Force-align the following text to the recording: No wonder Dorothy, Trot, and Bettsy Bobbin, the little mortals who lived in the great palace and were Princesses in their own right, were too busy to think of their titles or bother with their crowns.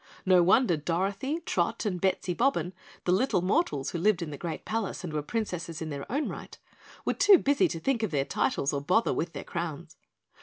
No 0.25 0.41
wonder 0.41 0.77
Dorothy, 0.77 1.41
Trot, 1.45 1.85
and 1.85 2.01
Bettsy 2.01 2.33
Bobbin, 2.35 2.73
the 3.05 3.11
little 3.11 3.43
mortals 3.43 3.91
who 3.91 3.99
lived 3.99 4.23
in 4.23 4.31
the 4.31 4.37
great 4.39 4.65
palace 4.65 5.03
and 5.03 5.13
were 5.13 5.21
Princesses 5.21 5.79
in 5.79 5.91
their 5.91 6.11
own 6.11 6.27
right, 6.27 6.57
were 7.05 7.13
too 7.13 7.37
busy 7.37 7.67
to 7.67 7.79
think 7.79 8.01
of 8.01 8.09
their 8.09 8.25
titles 8.25 8.73
or 8.73 8.81
bother 8.81 9.13
with 9.13 9.33
their 9.33 9.43
crowns. 9.43 9.97